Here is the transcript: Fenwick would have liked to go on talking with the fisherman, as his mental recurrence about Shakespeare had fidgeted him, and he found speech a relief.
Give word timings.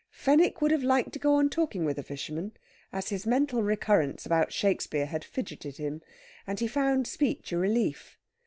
Fenwick 0.09 0.63
would 0.63 0.71
have 0.71 0.81
liked 0.81 1.13
to 1.13 1.19
go 1.19 1.35
on 1.35 1.47
talking 1.47 1.85
with 1.85 1.95
the 1.97 2.01
fisherman, 2.01 2.53
as 2.91 3.09
his 3.09 3.27
mental 3.27 3.61
recurrence 3.61 4.25
about 4.25 4.51
Shakespeare 4.51 5.05
had 5.05 5.23
fidgeted 5.23 5.77
him, 5.77 6.01
and 6.47 6.59
he 6.59 6.67
found 6.67 7.05
speech 7.05 7.51
a 7.51 7.57
relief. 7.59 8.17